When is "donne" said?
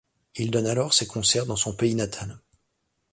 0.49-0.65